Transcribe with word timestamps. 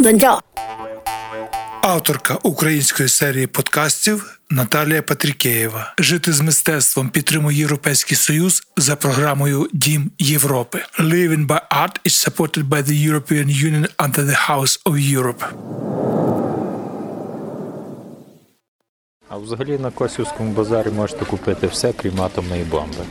Донця, 0.00 0.38
Авторка 1.82 2.38
української 2.42 3.08
серії 3.08 3.46
подкастів 3.46 4.40
Наталія 4.50 5.02
Патрікеєва. 5.02 5.94
Жити 5.98 6.32
з 6.32 6.40
мистецтвом 6.40 7.08
підтримує 7.08 7.58
Європейський 7.58 8.16
Союз 8.16 8.62
за 8.76 8.96
програмою 8.96 9.68
Дім 9.72 10.10
Європи. 10.18 10.82
Living 10.98 11.46
by 11.46 11.60
Art 11.70 12.00
is 12.06 12.28
supported 12.28 12.68
by 12.68 12.82
the 12.82 13.10
European 13.10 13.46
Union 13.46 13.86
under 13.98 14.24
the 14.24 14.48
House 14.50 14.82
of 14.84 15.16
Europe. 15.18 15.44
А 19.28 19.36
взагалі 19.36 19.78
на 19.78 19.90
Косівському 19.90 20.52
базарі 20.52 20.88
можете 20.88 21.24
купити 21.24 21.66
все, 21.66 21.92
крім 21.92 22.20
атомної 22.20 22.64
бомби. 22.64 23.04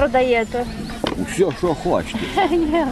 Продаєте? 0.00 0.64
Все, 1.30 1.46
що 1.58 1.74
хочете. 1.74 2.48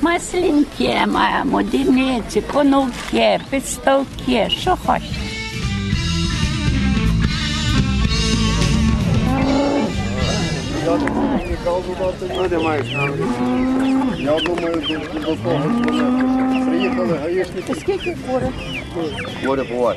Маслінки 0.00 0.98
маємо, 1.06 1.62
дільниці, 1.62 2.40
понуки, 2.40 3.40
підставки, 3.50 4.46
що 4.50 4.76
хочете. 4.86 5.16
Я 14.18 14.40
думаю, 14.40 14.82
до, 15.14 15.36
того. 15.36 15.60
Приїхали 16.66 17.18
гаїшники. 17.22 17.74
Скільки 17.74 18.16
кури? 18.26 18.48
Говорять 19.42 19.68
по 19.68 19.74
вас. 19.76 19.96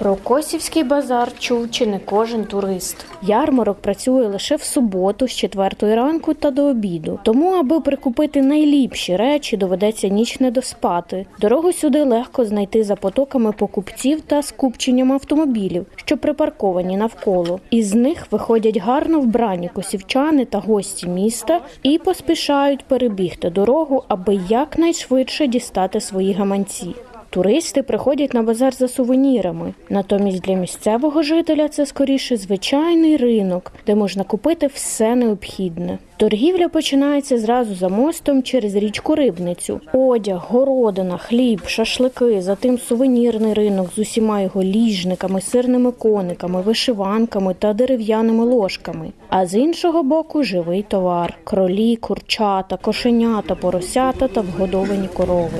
Про 0.00 0.16
Косівський 0.16 0.84
базар 0.84 1.32
чув 1.38 1.70
чи 1.70 1.86
не 1.86 1.98
кожен 1.98 2.44
турист. 2.44 3.06
Ярмарок 3.22 3.78
працює 3.78 4.26
лише 4.26 4.56
в 4.56 4.62
суботу 4.62 5.28
з 5.28 5.32
4 5.32 5.94
ранку 5.94 6.34
та 6.34 6.50
до 6.50 6.64
обіду. 6.64 7.18
Тому, 7.22 7.50
аби 7.50 7.80
прикупити 7.80 8.42
найліпші 8.42 9.16
речі, 9.16 9.56
доведеться 9.56 10.08
ніч 10.08 10.40
не 10.40 10.50
доспати. 10.50 11.26
Дорогу 11.40 11.72
сюди 11.72 12.02
легко 12.02 12.44
знайти 12.44 12.84
за 12.84 12.96
потоками 12.96 13.52
покупців 13.52 14.20
та 14.20 14.42
скупченням 14.42 15.12
автомобілів, 15.12 15.86
що 15.96 16.16
припарковані 16.16 16.96
навколо. 16.96 17.60
Із 17.70 17.94
них 17.94 18.26
виходять 18.30 18.76
гарно 18.76 19.20
вбрані 19.20 19.68
косівчани 19.68 20.44
та 20.44 20.58
гості 20.58 21.08
міста 21.08 21.60
і 21.82 21.98
поспішають 21.98 22.84
перебігти 22.84 23.50
дорогу, 23.50 24.04
аби 24.08 24.40
якнайшвидше 24.48 25.46
дістати 25.46 26.00
свої 26.00 26.32
гаманці. 26.32 26.94
Туристи 27.30 27.82
приходять 27.82 28.34
на 28.34 28.42
базар 28.42 28.74
за 28.74 28.88
сувенірами. 28.88 29.74
Натомість 29.90 30.42
для 30.42 30.54
місцевого 30.54 31.22
жителя 31.22 31.68
це 31.68 31.86
скоріше 31.86 32.36
звичайний 32.36 33.16
ринок, 33.16 33.72
де 33.86 33.94
можна 33.94 34.24
купити 34.24 34.66
все 34.66 35.14
необхідне. 35.14 35.98
Торгівля 36.16 36.68
починається 36.68 37.38
зразу 37.38 37.74
за 37.74 37.88
мостом 37.88 38.42
через 38.42 38.74
річку 38.74 39.14
Рибницю. 39.14 39.80
Одяг, 39.92 40.46
городина, 40.48 41.18
хліб, 41.18 41.60
шашлики, 41.66 42.42
затим 42.42 42.78
сувенірний 42.78 43.54
ринок 43.54 43.88
з 43.94 43.98
усіма 43.98 44.40
його 44.40 44.62
ліжниками, 44.62 45.40
сирними 45.40 45.92
кониками, 45.92 46.60
вишиванками 46.60 47.54
та 47.54 47.72
дерев'яними 47.72 48.44
ложками. 48.44 49.12
А 49.28 49.46
з 49.46 49.54
іншого 49.54 50.02
боку 50.02 50.42
живий 50.42 50.82
товар: 50.82 51.38
кролі, 51.44 51.96
курчата, 51.96 52.76
кошенята, 52.76 53.54
поросята 53.54 54.28
та 54.28 54.40
вгодовані 54.40 55.08
корови. 55.08 55.58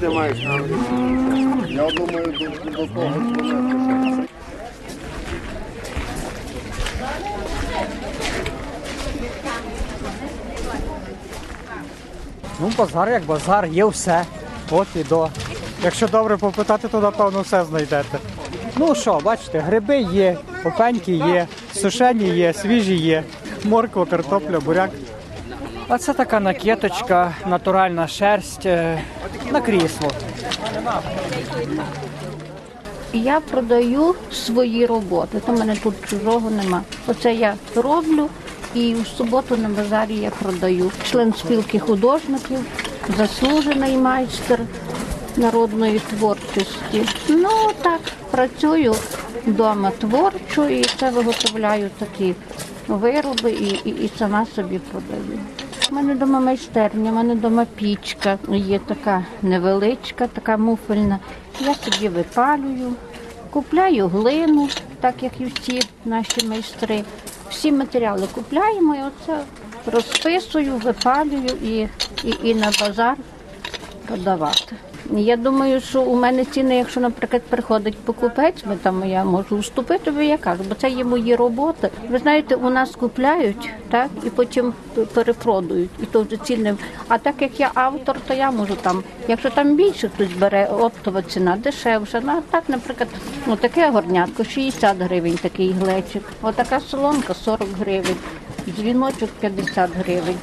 Де 0.00 0.08
маєш? 0.08 0.38
Я 1.68 1.90
думаю, 1.90 2.34
до, 2.38 2.70
до 2.70 2.86
того 2.86 2.86
дзвонити. 2.86 4.28
Ну, 12.60 12.72
базар 12.78 13.08
як 13.10 13.24
базар, 13.24 13.66
є 13.66 13.84
все. 13.84 14.24
От 14.70 14.86
і 14.96 15.04
до. 15.04 15.28
Якщо 15.84 16.08
добре 16.08 16.36
попитати, 16.36 16.88
то 16.88 17.00
напевно 17.00 17.40
все 17.40 17.64
знайдете. 17.64 18.18
Ну 18.76 18.94
що, 18.94 19.20
бачите, 19.24 19.58
гриби 19.58 19.98
є, 20.00 20.36
опеньки 20.64 21.12
є, 21.12 21.46
сушені 21.74 22.28
є, 22.28 22.52
свіжі 22.52 22.94
є, 22.94 23.24
морква, 23.64 24.06
картопля, 24.06 24.60
буряк. 24.60 24.90
А 25.88 25.98
це 25.98 26.14
така 26.14 26.40
накеточка, 26.40 27.34
натуральна 27.46 28.08
шерсть 28.08 28.66
е, 28.66 29.00
на 29.52 29.60
крісло. 29.60 30.10
Я 33.12 33.40
продаю 33.40 34.14
свої 34.32 34.86
роботи. 34.86 35.40
В 35.46 35.58
мене 35.58 35.76
тут 35.76 35.94
чужого 36.10 36.50
нема. 36.50 36.82
Оце 37.06 37.34
я 37.34 37.54
роблю 37.74 38.28
і 38.74 38.94
в 38.94 39.06
суботу 39.06 39.56
на 39.56 39.68
базарі 39.68 40.14
я 40.14 40.30
продаю. 40.30 40.90
Член 41.10 41.34
спілки 41.34 41.78
художників, 41.78 42.58
заслужений 43.16 43.96
майстер 43.96 44.60
народної 45.36 45.98
творчості. 45.98 47.08
Ну 47.28 47.50
так, 47.82 48.00
працюю 48.30 48.94
вдома 49.46 49.90
творчо 49.90 50.68
і 50.68 50.84
це 50.84 51.10
виготовляю 51.10 51.90
такі 51.98 52.34
вироби 52.88 53.50
і, 53.50 53.80
і, 53.84 53.90
і 53.90 54.10
сама 54.18 54.46
собі 54.46 54.78
продаю. 54.78 55.38
У 55.90 55.94
мене 55.94 56.14
вдома 56.14 56.40
майстерня, 56.40 57.10
у 57.10 57.14
мене 57.14 57.34
вдома 57.34 57.66
пічка, 57.76 58.38
є 58.48 58.78
така 58.78 59.24
невеличка, 59.42 60.26
така 60.26 60.56
муфельна. 60.56 61.18
Я 61.60 61.74
собі 61.74 62.08
випалюю, 62.08 62.92
купляю 63.50 64.08
глину, 64.08 64.68
так 65.00 65.22
як 65.22 65.32
і 65.40 65.44
всі 65.44 65.82
наші 66.04 66.46
майстри. 66.46 67.04
Всі 67.50 67.72
матеріали 67.72 68.26
купляємо 68.34 68.94
і 68.94 68.98
оце 68.98 69.40
розписую, 69.86 70.76
випалюю 70.76 71.50
і, 71.62 71.88
і, 72.24 72.34
і 72.42 72.54
на 72.54 72.72
базар 72.80 73.16
продавати. 74.06 74.76
Я 75.10 75.36
думаю, 75.36 75.80
що 75.80 76.02
у 76.02 76.16
мене 76.16 76.44
ціни, 76.44 76.76
якщо, 76.76 77.00
наприклад, 77.00 77.42
приходить 77.42 77.98
покупець, 77.98 78.64
ми 78.66 78.76
там 78.76 79.04
я 79.06 79.24
можу 79.24 79.56
уступити, 79.56 80.10
бо 80.10 80.20
я 80.20 80.38
бо 80.68 80.74
це 80.74 80.90
є 80.90 81.04
мої 81.04 81.36
роботи. 81.36 81.90
Ви 82.10 82.18
знаєте, 82.18 82.54
у 82.54 82.70
нас 82.70 82.90
купляють, 82.90 83.70
так, 83.90 84.08
і 84.24 84.30
потім 84.30 84.72
перепродають. 85.14 85.90
І 86.02 86.06
то 86.06 86.22
вже 86.22 86.36
ціни. 86.36 86.76
А 87.08 87.18
так 87.18 87.34
як 87.40 87.60
я 87.60 87.70
автор, 87.74 88.16
то 88.26 88.34
я 88.34 88.50
можу 88.50 88.74
там, 88.74 89.02
якщо 89.28 89.50
там 89.50 89.76
більше 89.76 90.08
хтось 90.08 90.32
бере, 90.32 90.66
оптова 90.66 91.22
ціна 91.22 91.56
дешевша. 91.56 92.20
Ну, 92.24 92.32
а 92.32 92.40
так, 92.50 92.64
наприклад, 92.68 93.08
ну 93.46 93.56
таке 93.56 93.90
горнятко 93.90 94.44
60 94.44 94.96
гривень, 94.98 95.38
такий 95.42 95.72
глечик. 95.72 96.22
Отака 96.42 96.80
солонка 96.80 97.34
40 97.34 97.68
гривень, 97.80 98.16
дзвіночок 98.66 99.30
50 99.40 99.90
гривень. 99.98 100.36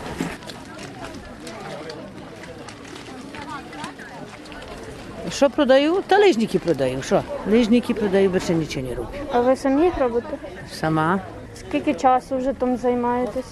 Що 5.35 5.49
продаю? 5.49 6.03
Та 6.07 6.17
лижники 6.17 6.59
продаю. 6.59 7.01
Що? 7.01 7.23
Лижники 7.51 7.93
продаю, 7.93 8.29
більше 8.29 8.53
нічого 8.53 8.87
не 8.87 8.95
роблю. 8.95 9.09
А 9.33 9.39
ви 9.39 9.55
самі 9.55 9.83
їх 9.83 9.97
робите? 9.97 10.27
Сама. 10.73 11.19
Скільки 11.59 11.93
часу 11.93 12.37
вже 12.37 12.53
там 12.53 12.77
займаєтесь? 12.77 13.45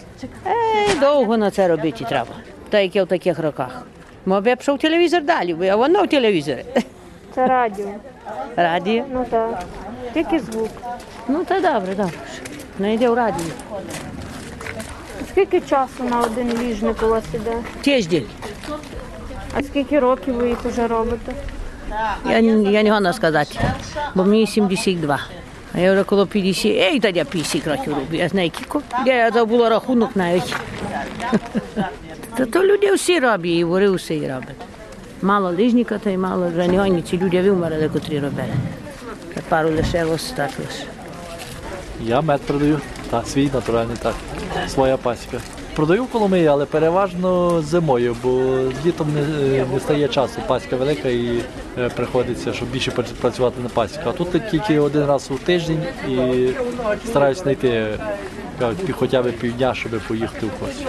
Ей, 0.47 0.99
довго 0.99 1.37
на 1.37 1.51
це 1.51 1.67
робити 1.67 2.05
треба. 2.09 2.31
Та 2.69 2.79
як 2.79 2.95
я 2.95 3.03
в 3.03 3.07
таких 3.07 3.39
роках. 3.39 3.81
Мов 4.25 4.47
я 4.47 4.55
пішов 4.55 4.79
телевізор 4.79 5.23
далі, 5.23 5.53
бо 5.53 5.63
я 5.63 5.75
воно 5.75 6.03
в 6.03 6.07
телевізорі. 6.07 6.65
Це 7.35 7.47
радіо. 7.47 7.87
Радіо. 8.55 9.03
Ну 9.13 9.25
так. 9.29 9.63
Тільки 10.13 10.39
звук. 10.39 10.69
Ну 11.27 11.43
та 11.43 11.55
добре, 11.55 11.95
добре. 11.95 12.17
Не 12.79 12.93
йде 12.93 13.09
в 13.09 13.13
радіо. 13.13 13.45
Скільки 15.29 15.61
часу 15.61 16.03
на 16.03 16.21
один 16.21 16.57
ліжник 16.61 17.03
у 17.03 17.07
вас 17.07 17.23
іде? 17.33 17.55
Тиждень. 17.81 18.25
А 19.53 19.63
скільки 19.63 19.99
років 19.99 20.35
ви 20.35 20.49
їх 20.49 20.65
уже 20.65 20.87
робите? 20.87 21.33
Я, 22.25 22.39
я 22.71 22.83
не 22.83 22.91
можу 22.91 23.13
сказати, 23.13 23.59
бо 24.15 24.23
мені 24.23 24.47
72. 24.47 25.19
А 25.75 25.79
я 25.79 25.93
вже 25.93 26.03
коло 26.03 26.27
50, 26.27 26.65
ей, 26.65 26.99
та 26.99 27.09
я 27.09 27.25
50 27.25 27.67
років 27.67 27.93
роблю, 27.93 28.17
я 28.17 28.29
знаю 28.29 28.49
кілько. 28.49 28.81
Я 29.05 29.31
забула 29.31 29.69
рахунок 29.69 30.15
навіть. 30.15 30.55
Та 32.37 32.45
то 32.45 32.63
люди 32.63 32.93
всі 32.93 33.19
роблять, 33.19 33.51
і 33.51 33.63
вори 33.63 33.89
всі 33.89 34.19
роблять. 34.19 34.55
Мало 35.21 35.51
лижника, 35.51 35.97
та 35.97 36.09
й 36.09 36.17
мало 36.17 36.47
вже 36.47 37.01
ці 37.01 37.17
люди 37.17 37.41
вимерли, 37.41 37.89
котрі 37.89 38.19
робили. 38.19 38.53
Та 39.33 39.41
пару 39.49 39.69
лишилось, 39.69 40.33
так 40.35 40.49
лише. 40.59 40.87
Я 42.01 42.21
мед 42.21 42.41
продаю, 42.41 42.79
та 43.09 43.23
свій 43.23 43.49
натуральний, 43.53 43.97
так. 44.01 44.13
Своя 44.67 44.97
пасіка. 44.97 45.37
Продаю 45.75 46.03
в 46.03 46.07
Коломиї, 46.07 46.47
але 46.47 46.65
переважно 46.65 47.61
зимою, 47.61 48.15
бо 48.23 48.59
літом 48.85 49.07
не, 49.13 49.65
не 49.73 49.79
стає 49.79 50.07
часу. 50.07 50.41
Паська 50.47 50.75
велика 50.75 51.09
і 51.09 51.43
е, 51.77 51.89
приходиться, 51.89 52.53
щоб 52.53 52.69
більше 52.69 52.91
працювати 52.91 53.61
на 53.63 53.69
пасіках. 53.69 54.07
А 54.07 54.11
тут 54.11 54.49
тільки 54.51 54.79
один 54.79 55.05
раз 55.05 55.31
у 55.31 55.35
тиждень 55.35 55.83
і 56.09 56.47
стараюсь 57.05 57.43
знайти 57.43 57.87
кажуть, 58.59 58.91
хоча 58.91 59.21
б 59.21 59.31
півдня, 59.31 59.73
щоб 59.73 59.91
поїхати 60.07 60.45
в 60.45 60.65
кості. 60.65 60.85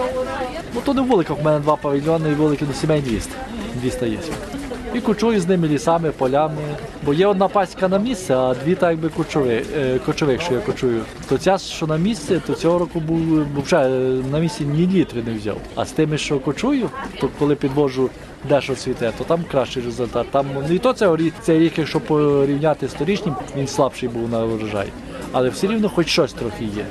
Ну 0.75 0.81
то 0.85 0.93
не 0.93 1.01
в 1.01 1.45
мене 1.45 1.59
два 1.59 1.75
павільйони 1.75 2.29
і 2.29 2.33
вулики 2.33 2.65
на 2.65 2.73
сімей 2.73 3.01
200. 3.01 3.31
200 3.75 4.05
є. 4.09 4.17
І 4.95 5.01
кучую 5.01 5.41
з 5.41 5.47
ними 5.47 5.67
лісами, 5.67 6.11
полями. 6.11 6.61
Бо 7.03 7.13
є 7.13 7.27
одна 7.27 7.47
пасіка 7.47 7.87
на 7.87 7.99
місце, 7.99 8.35
а 8.35 8.53
дві 8.53 8.75
так 8.75 8.91
якби 8.91 9.09
кочови, 9.09 9.63
е, 9.77 9.99
кочових, 10.05 10.41
що 10.41 10.53
я 10.53 10.59
кочую. 10.59 11.01
То 11.29 11.37
ця, 11.37 11.57
що 11.57 11.87
на 11.87 11.97
місці, 11.97 12.41
то 12.47 12.53
цього 12.53 12.79
року 12.79 12.99
був 12.99 13.45
вже 13.63 13.89
на 14.31 14.39
місці 14.39 14.65
ні 14.65 14.87
літри 14.87 15.23
не 15.23 15.33
взяв. 15.33 15.57
А 15.75 15.85
з 15.85 15.91
тими, 15.91 16.17
що 16.17 16.39
кочую, 16.39 16.89
то 17.21 17.29
коли 17.39 17.55
підвожу 17.55 18.09
дещо 18.49 18.75
цвіте, 18.75 19.11
то 19.17 19.23
там 19.23 19.43
кращий 19.51 19.83
результат. 19.83 20.27
Там 20.31 20.45
ну, 20.69 20.75
і 20.75 20.79
то 20.79 20.93
цього 20.93 21.17
рік, 21.17 21.33
цей 21.41 21.59
рік, 21.59 21.77
якщо 21.77 21.99
порівняти 21.99 22.87
з 22.87 22.93
торічнім, 22.93 23.35
він 23.57 23.67
слабший 23.67 24.09
був 24.09 24.29
на 24.29 24.45
урожай. 24.45 24.87
Але 25.31 25.49
все 25.49 25.67
рівно 25.67 25.89
хоч 25.89 26.07
щось 26.07 26.33
трохи 26.33 26.63
є. 26.63 26.85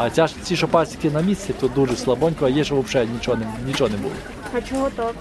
А 0.00 0.10
ця 0.10 0.26
ж 0.26 0.34
ці 0.42 0.56
що 0.56 0.68
пасіки 0.68 1.10
на 1.10 1.20
місці, 1.20 1.54
то 1.60 1.68
дуже 1.68 1.96
слабонько, 1.96 2.46
а 2.46 2.48
є, 2.48 2.64
що 2.64 2.80
взагалі 2.80 3.08
нічого 3.14 3.36
не, 3.36 3.46
нічого 3.66 3.90
не 3.90 3.96
було. 3.96 4.14
А 4.56 4.60
чого 4.60 4.90
так? 4.96 5.14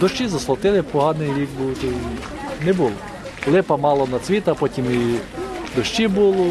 Дощі 0.00 0.28
заслотили, 0.28 0.82
поганий 0.82 1.28
рік 1.28 1.48
був, 1.58 1.78
то 1.78 1.86
не 2.66 2.72
було. 2.72 2.90
Липа 3.46 3.76
мало 3.76 4.08
на 4.12 4.18
цвіта, 4.18 4.54
потім 4.54 4.84
і 4.84 5.18
дощі 5.76 6.08
було. 6.08 6.46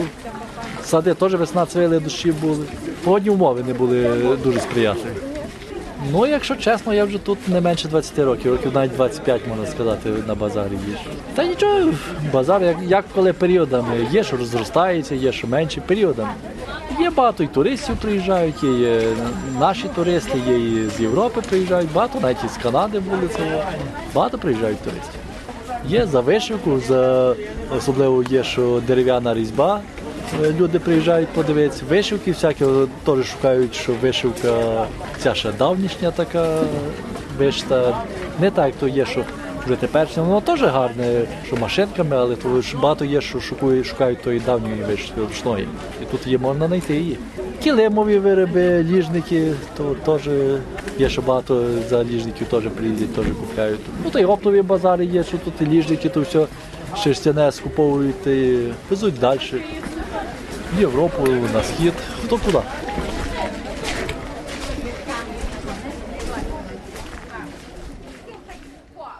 Сади 0.84 1.14
теж 1.14 1.36
весна 1.36 1.66
цвіли, 1.66 2.00
дощі 2.00 2.32
були. 2.32 2.66
Погодні 3.04 3.30
умови 3.30 3.64
не 3.68 3.74
були 3.74 4.20
дуже 4.44 4.60
сприятливі. 4.60 5.16
Ну, 6.12 6.26
якщо 6.26 6.56
чесно, 6.56 6.94
я 6.94 7.06
вже 7.06 7.18
тут 7.18 7.48
не 7.48 7.62
менше 7.62 7.88
20 7.88 8.20
років, 8.20 8.52
років 8.52 8.72
навіть 8.74 8.96
25, 8.96 9.42
можна 9.48 9.66
сказати, 9.66 10.10
на 10.28 10.36
базарі 10.36 10.74
їжджу. 10.88 11.10
Та 11.36 11.44
нічого, 11.44 11.94
базар, 12.34 12.64
як, 12.64 12.78
як 12.88 13.06
коли 13.16 13.34
періодами. 13.34 14.08
Є, 14.12 14.24
що 14.24 14.38
розростається, 14.38 15.16
є, 15.16 15.32
що 15.32 15.48
менше 15.48 15.82
періодами. 15.82 16.30
Є 17.02 17.10
багато 17.10 17.44
і 17.44 17.48
туристів 17.48 17.98
приїжджають, 17.98 18.64
є, 18.64 19.02
наші 19.60 19.88
туристи, 19.96 20.40
є 20.48 20.60
і 20.60 20.90
з 20.90 21.02
Європи 21.02 21.42
приїжджають, 21.50 21.94
багато 21.94 22.20
навіть 22.20 22.44
із 22.46 22.58
Канади 22.64 23.00
були 23.00 23.28
це. 23.28 23.64
Багато 24.14 24.38
приїжджають 24.38 24.82
туристів. 24.82 25.20
Є 25.88 26.06
за 26.06 26.20
вишивку, 26.20 26.80
за 26.88 27.36
особливо 27.78 28.24
є, 28.24 28.44
що 28.44 28.82
дерев'яна 28.88 29.34
різьба. 29.34 29.82
Е, 30.44 30.54
Люди 30.60 30.80
приїжджають 30.80 31.30
подивитися. 31.30 31.84
Вишивки 31.90 32.32
всякі 32.32 32.66
теж 33.06 33.26
шукають, 33.26 33.76
що 33.76 33.94
вишивка 34.02 34.86
ця 35.24 35.34
ще 35.34 35.52
давнішня 35.52 36.12
така 36.12 36.58
вишта. 37.38 37.98
Не 38.40 38.52
так, 38.52 38.74
то 38.80 38.88
є, 38.88 39.06
що 39.06 39.24
вже 39.66 39.76
теперішня, 39.76 40.24
воно 40.24 40.42
теж 40.42 40.64
гарне, 40.64 41.22
що 41.48 41.56
машинками, 41.56 42.16
але 42.16 42.36
то 42.36 42.62
багато 42.82 43.06
є, 43.06 43.22
що 43.22 43.40
шукають, 43.40 43.86
шукають 43.86 44.22
тої 44.22 44.40
давньої 44.40 44.86
ручної. 45.18 45.68
І 46.02 46.06
тут 46.06 46.28
є 46.28 46.38
можна 46.38 46.68
знайти 46.68 46.96
її. 46.96 47.18
Килимові 47.64 48.20
вироби, 48.20 48.84
ліжники, 48.84 49.54
то 49.78 49.96
теж 50.06 50.22
є, 50.98 51.10
що 51.10 51.22
багато 51.22 51.66
за 51.90 52.04
ліжників 52.04 52.48
теж 52.48 52.64
приїздять, 52.64 53.16
теж 53.16 53.26
купляють. 53.26 53.80
Ну 54.04 54.10
та 54.10 54.20
й 54.20 54.24
оптові 54.24 54.62
базари 54.62 55.06
є, 55.06 55.24
що 55.24 55.38
тут 55.38 55.54
і 55.62 55.66
ліжники, 55.66 56.10
то 56.10 56.22
все 56.22 56.46
шерстяне 57.04 57.52
скуповують 57.52 58.28
і 58.28 58.58
везуть 58.90 59.20
далі. 59.20 59.40
В 60.78 60.80
Європу, 60.80 61.28
на 61.54 61.64
схід, 61.64 61.94
хто 62.26 62.38
куди. 62.38 62.60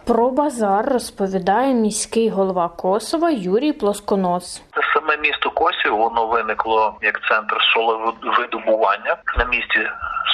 Про 0.06 0.30
базар 0.30 0.92
розповідає 0.92 1.74
міський 1.74 2.28
голова 2.28 2.68
Косова 2.68 3.30
Юрій 3.30 3.72
Плосконос. 3.72 4.62
Саме 4.94 5.16
місто 5.16 5.50
Косів 5.50 5.96
воно 5.96 6.26
виникло 6.26 6.96
як 7.02 7.20
центр 7.28 7.56
соловидобування 7.74 9.16
на 9.38 9.44
місці 9.44 9.88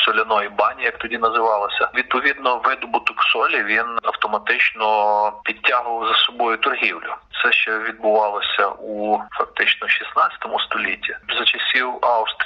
соляної 0.04 0.48
бані, 0.48 0.82
як 0.82 0.98
тоді 0.98 1.18
називалося. 1.18 1.88
Відповідно, 1.94 2.60
видобуток 2.64 3.22
солі 3.22 3.62
він 3.62 3.86
автоматично 4.02 5.32
підтягував 5.44 6.08
за 6.08 6.14
собою 6.14 6.56
торгівлю. 6.56 7.14
Це 7.42 7.52
ще 7.52 7.78
відбувалося 7.78 8.68
у 8.68 9.18
фактично 9.30 9.88
16 9.88 10.38
столітті. 10.66 11.16
За 11.38 11.44
часів 11.44 11.77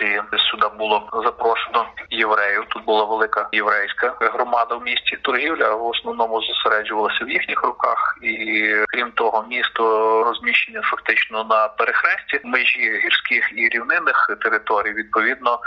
Австрії 0.03 0.23
сюди 0.51 0.67
було 0.79 1.09
запрошено 1.25 1.87
євреїв. 2.11 2.65
Тут 2.69 2.85
була 2.85 3.05
велика 3.05 3.49
єврейська 3.53 4.15
громада 4.21 4.75
в 4.75 4.83
місті. 4.83 5.17
Торгівля 5.23 5.75
в 5.75 5.87
основному 5.87 6.43
зосереджувалася 6.43 7.25
в 7.25 7.31
їхніх 7.31 7.63
руках, 7.63 8.19
і 8.23 8.75
крім 8.89 9.11
того, 9.11 9.45
місто 9.51 9.83
розміщення 10.25 10.81
фактично 10.83 11.45
на 11.45 11.69
перехресті 11.69 12.41
межі 12.45 13.01
гірських 13.05 13.53
і 13.57 13.69
рівнинних 13.69 14.31
територій. 14.43 14.93
Відповідно, 14.93 15.59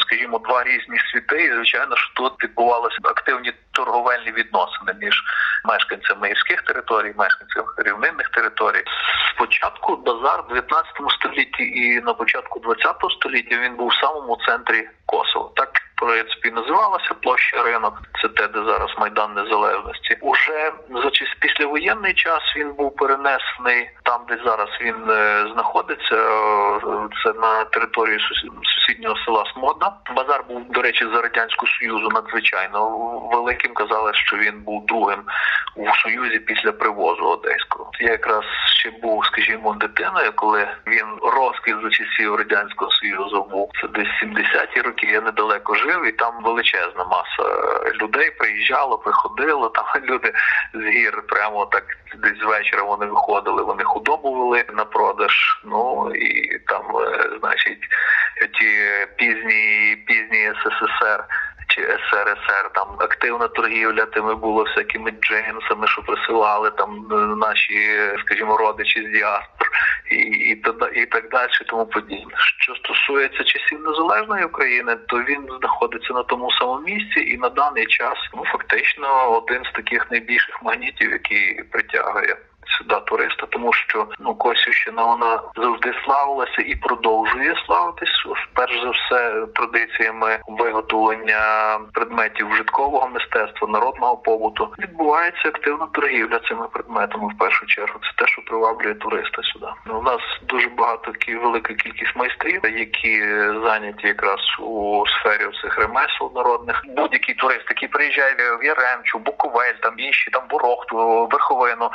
скажімо, 0.00 0.38
два 0.38 0.64
різні 0.64 0.98
світи. 1.12 1.42
І 1.44 1.52
звичайно, 1.52 1.96
що 1.96 2.14
тут 2.14 2.44
відбувалися 2.44 2.98
активні 3.04 3.52
торговельні 3.72 4.32
відносини 4.32 4.94
між 5.00 5.22
мешканцями 5.64 6.28
гірських 6.28 6.62
територій, 6.62 7.14
мешканцями 7.16 7.68
рівнинних 7.78 8.28
територій. 8.28 8.84
Спочатку 9.34 9.96
базар 9.96 10.42
в 10.42 10.48
19 10.48 10.92
столітті 11.08 11.64
і 11.64 12.00
на 12.00 12.14
початку 12.14 12.60
20 12.60 12.96
століття 13.10 13.58
він 13.64 13.76
був 13.82 13.90
в 13.90 13.94
самому 14.04 14.38
центрі 14.46 14.88
Косово. 15.06 15.52
Так 15.56 15.68
в 15.96 16.00
принципі 16.04 16.50
називалася 16.50 17.14
площа 17.22 17.62
ринок. 17.62 18.02
Це 18.22 18.28
те, 18.28 18.46
де 18.48 18.64
зараз 18.64 18.90
майдан 18.98 19.34
незалежності. 19.34 20.18
Уже 20.20 20.72
за 20.90 21.10
післявоєнний 21.40 22.14
час 22.14 22.40
він 22.56 22.72
був 22.72 22.96
перенесений 22.96 23.90
там, 24.02 24.20
де 24.28 24.38
зараз 24.44 24.68
він 24.80 25.10
е, 25.10 25.46
знаходиться. 25.54 26.16
е, 26.16 27.08
Це 27.24 27.32
на 27.32 27.64
території 27.64 28.18
сусі- 28.18 28.50
сусіднього 28.62 29.16
села 29.24 29.44
Смодна. 29.54 29.92
Базар 30.16 30.44
був, 30.48 30.64
до 30.70 30.82
речі, 30.82 31.04
за 31.14 31.22
радянського 31.22 31.72
союзу 31.72 32.08
надзвичайно 32.08 32.88
великим. 33.32 33.74
Казали, 33.74 34.10
що 34.14 34.36
він 34.36 34.60
був 34.62 34.86
другим 34.86 35.22
у 35.76 35.86
союзі 35.94 36.38
після 36.38 36.72
привозу 36.72 37.24
одеського. 37.24 37.90
Я 38.00 38.10
якраз 38.10 38.44
ще 38.82 38.90
був, 38.90 39.26
скажімо, 39.26 39.74
дитиною, 39.74 40.32
коли 40.34 40.68
він 40.86 41.06
розквіт 41.22 41.76
за 41.82 41.90
часів 41.90 42.34
радянського 42.34 42.90
союзу 42.90 43.48
був. 43.50 43.70
Це 43.80 43.88
десь 43.88 44.08
70-ті 44.22 44.80
роки. 44.80 45.06
Я 45.06 45.20
недалеко 45.20 45.74
жив, 45.74 46.06
і 46.06 46.12
там 46.12 46.42
величезна 46.42 47.04
маса 47.04 47.42
людей 48.02 48.30
приїжджало, 48.30 48.98
приходило. 48.98 49.68
Там 49.68 49.84
люди 50.04 50.32
з 50.74 50.82
гір 50.82 51.22
прямо 51.28 51.66
так 51.66 51.84
десь 52.16 52.38
з 52.38 52.42
вечора 52.42 52.82
вони 52.82 53.06
виходили. 53.06 53.62
Вони 53.62 53.84
худобу 53.84 54.34
вели 54.34 54.64
на 54.72 54.84
продаж. 54.84 55.60
Ну 55.64 56.12
і 56.14 56.58
там, 56.58 56.82
е, 56.96 57.30
значить, 57.40 57.82
ті 58.58 58.68
пізні 59.16 59.96
пізні 60.06 60.52
СССР 60.52 61.24
чи 61.68 61.82
СРСР, 61.82 62.70
там 62.74 62.88
активна 62.98 63.48
торгівля 63.48 64.06
тими 64.06 64.34
було 64.34 64.62
всякими 64.62 65.10
джинсами, 65.10 65.86
що 65.86 66.02
присилали 66.02 66.70
там 66.70 67.06
е, 67.12 67.14
наші, 67.36 67.98
скажімо, 68.24 68.56
родичі 68.56 69.08
з 69.08 69.12
діаспор 69.12 69.70
і, 70.10 70.16
і, 70.16 70.52
і 71.02 71.06
так 71.06 71.28
далі, 71.30 71.50
тому 71.66 71.86
подібне. 71.86 72.34
Що 72.36 72.74
стосується 72.74 73.44
часів 73.44 73.80
незалежної 73.80 74.44
України, 74.44 74.96
то 74.96 75.16
він 75.16 75.48
знаходиться 75.60 76.12
на 76.14 76.22
тому 76.22 76.50
самому 76.50 76.86
місці, 76.86 77.20
і 77.20 77.36
на 77.36 77.48
даний 77.48 77.86
час 77.86 78.18
ну 78.34 78.44
фактично 78.44 79.30
один 79.30 79.64
з 79.64 79.72
таких 79.72 80.10
найбільших 80.10 80.62
магнітів, 80.62 81.10
який 81.10 81.62
притягує 81.62 82.36
сюди 82.78 82.96
туриста, 83.06 83.46
тому 83.50 83.72
що 83.72 84.06
ну 84.18 84.34
Косівщина 84.34 85.04
вона 85.04 85.42
завжди 85.56 85.94
славилася 86.04 86.62
і 86.62 86.74
продовжує 86.74 87.54
славитись. 87.66 88.08
Перш 88.54 88.82
за 88.82 88.90
все 88.90 89.46
традиціями 89.54 90.38
виготовлення 90.48 91.78
предметів 91.92 92.48
вжиткового 92.50 93.08
мистецтва, 93.08 93.68
народного 93.68 94.16
побуту. 94.16 94.68
Відбувається 94.78 95.48
активна 95.48 95.86
торгівля 95.92 96.40
цими 96.48 96.68
предметами 96.68 97.34
в 97.34 97.38
першу 97.38 97.66
чергу. 97.66 97.98
Це 98.02 98.24
те, 98.24 98.26
що 98.26 98.42
приваблює 98.42 98.94
туриста 98.94 99.42
сюди. 99.42 99.66
У 99.90 100.02
нас 100.02 100.20
дуже 100.42 100.68
багато 100.68 101.12
велика 101.28 101.74
кількість 101.74 102.16
майстрів, 102.16 102.60
які 102.64 103.24
зайняті 103.64 104.06
якраз 104.06 104.40
у 104.60 105.04
сфері 105.06 105.50
цих 105.62 105.78
ремесел 105.78 106.32
народних. 106.34 106.82
Будь-який 106.96 107.34
турист, 107.34 107.64
який 107.68 107.88
приїжджає 107.88 108.34
в 108.60 108.64
Яремчу, 108.64 109.18
Буковель, 109.18 109.74
там 109.82 109.94
інші 109.98 110.30
там 110.30 110.42
Ворохту, 110.50 111.28
Верховину, 111.32 111.90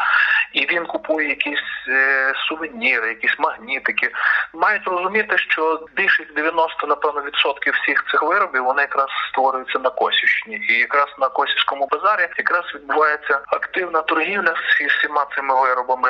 і 0.54 0.66
він 0.72 0.86
купує 0.86 1.28
якісь 1.30 1.88
е, 1.88 2.34
сувеніри, 2.48 3.08
якісь 3.08 3.40
магнітики. 3.40 4.12
Мають 4.54 4.88
розуміти, 4.88 5.38
що 5.38 5.88
більше 5.96 6.26
90, 6.36 6.88
напевно, 6.88 7.22
відсотків 7.22 7.74
всіх 7.74 8.06
цих 8.12 8.24
виробів 8.24 8.64
вони 8.64 8.82
якраз 8.82 9.08
створюються 9.30 9.80
на 9.80 9.90
Косівщині. 9.90 10.56
І 10.70 10.74
якраз 10.74 11.08
на 11.20 11.30
Косівському 11.30 11.88
базарі 11.92 12.28
якраз 12.38 12.66
відбувається 12.76 13.40
активна 13.48 14.02
торгівля 14.02 14.54
з 14.56 14.86
всіма 14.88 15.26
цими 15.36 15.62
виробами. 15.62 16.10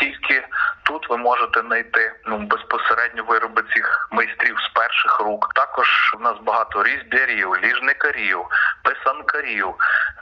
Тільки 0.00 0.42
тут 0.86 1.10
ви 1.10 1.16
можете 1.16 1.60
знайти 1.60 2.12
ну 2.26 2.38
безпосередньо 2.38 3.24
вироби 3.24 3.62
цих 3.74 4.08
майстрів 4.10 4.56
з 4.58 4.68
перших 4.68 5.20
рук. 5.20 5.52
Також 5.54 6.14
в 6.18 6.22
нас 6.22 6.34
багато 6.42 6.84
різьбярів, 6.84 7.56
ліжникарів, 7.56 8.40
писанкарів. 8.82 9.74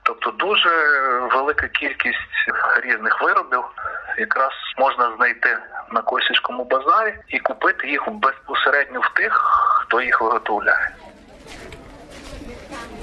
Тобто 0.02 0.30
дуже 0.30 0.71
велика 1.33 1.68
кількість 1.68 2.18
різних 2.83 3.23
виробів 3.23 3.64
якраз 4.18 4.52
можна 4.78 5.16
знайти 5.16 5.59
на 5.90 6.02
Косівському 6.02 6.64
базарі 6.64 7.14
і 7.28 7.38
купити 7.38 7.88
їх 7.88 8.09
безпосередньо 8.09 9.00
в 9.00 9.09
тих, 9.14 9.33
хто 9.80 10.00
їх 10.00 10.21
виготовляє. 10.21 10.90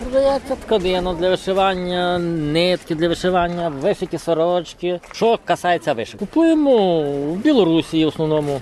Продається 0.01 0.55
тканина 0.55 1.13
для 1.13 1.29
вишивання, 1.29 2.19
нитки 2.19 2.95
для 2.95 3.07
вишивання, 3.07 3.69
вишиті 3.69 4.17
сорочки. 4.17 4.99
Що 5.11 5.39
касається 5.45 5.93
вишивки? 5.93 6.25
Купуємо 6.25 7.01
в 7.01 7.35
Білорусі 7.35 8.05
в 8.05 8.07
основному 8.07 8.61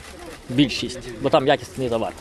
більшість, 0.50 1.00
бо 1.22 1.29
там 1.29 1.48
якісний 1.48 1.89
товар. 1.89 2.12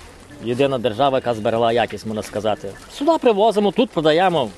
Єдина 0.45 0.79
держава, 0.79 1.19
яка 1.19 1.35
зберегла 1.35 1.73
якість, 1.73 2.07
можна 2.07 2.23
сказати. 2.23 2.69
Сюди 2.93 3.13
привозимо, 3.21 3.71
тут 3.73 3.91
продаємо 3.91 4.51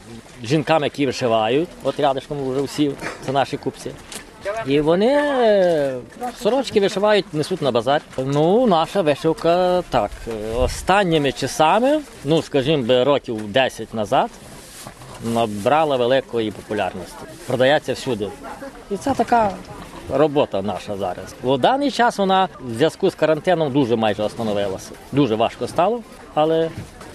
жінкам, 0.44 0.84
які 0.84 1.06
вишивають. 1.06 1.68
От 1.84 2.00
рядишком 2.00 2.50
вже 2.50 2.62
всі, 2.62 2.90
це 3.26 3.32
наші 3.32 3.56
купці. 3.56 3.90
І 4.66 4.80
вони 4.80 5.06
е, 5.06 5.94
сорочки 6.42 6.80
вишивають, 6.80 7.34
несуть 7.34 7.62
на 7.62 7.70
базар. 7.70 8.00
Ну, 8.18 8.66
наша 8.66 9.02
вишивка 9.02 9.82
так. 9.90 10.10
е, 10.28 10.54
Останніми 10.56 11.32
часами, 11.32 12.00
ну 12.24 12.42
скажімо, 12.42 12.82
би 12.82 13.04
років 13.04 13.52
10 13.52 13.94
назад, 13.94 14.30
набрала 15.24 15.96
великої 15.96 16.50
популярності. 16.50 17.24
Продається 17.46 17.92
всюди. 17.92 18.28
І 18.90 18.96
це 18.96 19.14
така 19.14 19.50
робота 20.12 20.62
наша 20.62 20.96
зараз. 20.96 21.34
У 21.42 21.56
даний 21.56 21.90
час 21.90 22.18
вона 22.18 22.48
в 22.60 22.74
зв'язку 22.74 23.10
з 23.10 23.14
карантином 23.14 23.72
дуже 23.72 23.96
майже 23.96 24.22
остановилася. 24.22 24.90
Дуже 25.12 25.34
важко 25.34 25.68
стало, 25.68 26.02
але 26.34 26.70